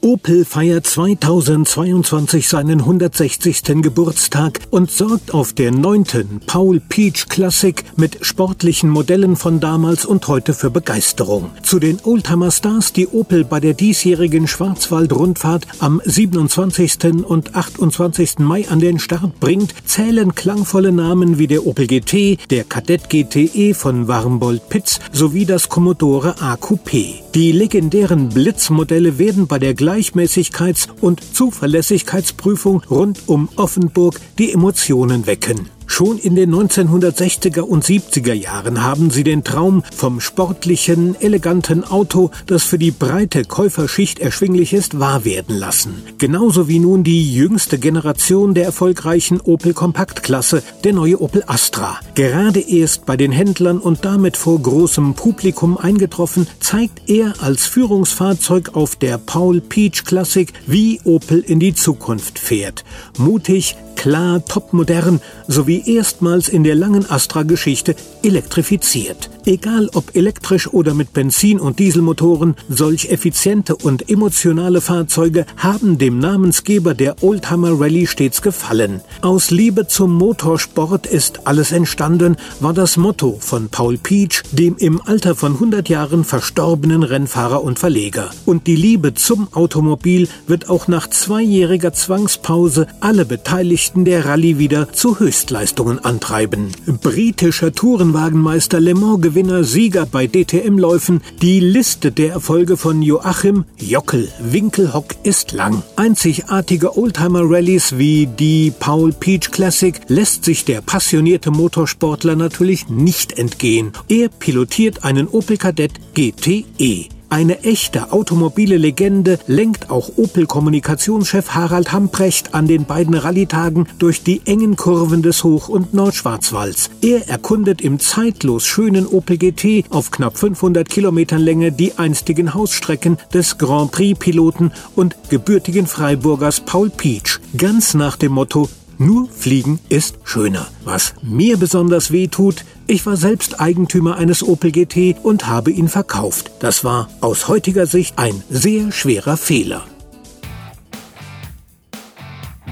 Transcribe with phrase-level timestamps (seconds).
[0.00, 3.82] Opel feiert 2022 seinen 160.
[3.82, 10.28] Geburtstag und sorgt auf der neunten Paul Peach Classic mit sportlichen Modellen von damals und
[10.28, 11.50] heute für Begeisterung.
[11.64, 17.24] Zu den Oldtimer Stars, die Opel bei der diesjährigen Schwarzwald-Rundfahrt am 27.
[17.24, 18.38] und 28.
[18.38, 23.74] Mai an den Start bringt, zählen klangvolle Namen wie der Opel GT, der Kadett GTE
[23.74, 27.14] von Warmbold Pitts sowie das Commodore A Coupé.
[27.34, 35.77] Die legendären Blitzmodelle werden bei der Gleichmäßigkeits- und Zuverlässigkeitsprüfung rund um Offenburg die Emotionen wecken.
[35.88, 42.30] Schon in den 1960er und 70er Jahren haben sie den Traum vom sportlichen, eleganten Auto,
[42.46, 46.04] das für die breite Käuferschicht erschwinglich ist, wahr werden lassen.
[46.18, 51.98] Genauso wie nun die jüngste Generation der erfolgreichen Opel Kompaktklasse, der neue Opel Astra.
[52.14, 58.76] Gerade erst bei den Händlern und damit vor großem Publikum eingetroffen, zeigt er als Führungsfahrzeug
[58.76, 62.84] auf der Paul Peach Classic, wie Opel in die Zukunft fährt.
[63.16, 69.28] Mutig, klar, topmodern sowie erstmals in der langen Astra-Geschichte elektrifiziert.
[69.48, 76.18] Egal ob elektrisch oder mit Benzin- und Dieselmotoren, solch effiziente und emotionale Fahrzeuge haben dem
[76.18, 79.00] Namensgeber der Oldtimer Rallye stets gefallen.
[79.22, 85.00] Aus Liebe zum Motorsport ist alles entstanden, war das Motto von Paul Peach, dem im
[85.00, 88.28] Alter von 100 Jahren verstorbenen Rennfahrer und Verleger.
[88.44, 94.92] Und die Liebe zum Automobil wird auch nach zweijähriger Zwangspause alle Beteiligten der Rallye wieder
[94.92, 96.72] zu Höchstleistungen antreiben.
[97.00, 98.94] Britischer Tourenwagenmeister Le
[99.38, 105.82] Mans-Gewinner, Sieger bei DTM-Läufen, die Liste der Erfolge von Joachim Jockel Winkelhock ist lang.
[105.96, 113.92] Einzigartige Oldtimer-Rallyes wie die Paul Peach Classic lässt sich der passionierte Motorsportler natürlich nicht entgehen.
[114.08, 117.17] Er pilotiert einen Opel Kadett GTE.
[117.30, 124.40] Eine echte automobile Legende lenkt auch Opel-Kommunikationschef Harald Hamprecht an den beiden Rallytagen durch die
[124.46, 126.90] engen Kurven des Hoch- und Nordschwarzwalds.
[127.02, 133.18] Er erkundet im zeitlos schönen Opel GT auf knapp 500 Kilometern Länge die einstigen Hausstrecken
[133.34, 137.40] des Grand Prix-Piloten und gebürtigen Freiburgers Paul Peach.
[137.56, 140.68] Ganz nach dem Motto nur Fliegen ist schöner.
[140.84, 145.88] Was mir besonders weh tut, ich war selbst Eigentümer eines Opel GT und habe ihn
[145.88, 146.50] verkauft.
[146.60, 149.84] Das war aus heutiger Sicht ein sehr schwerer Fehler.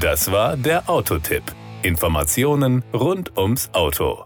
[0.00, 1.44] Das war der Autotipp.
[1.82, 4.24] Informationen rund ums Auto.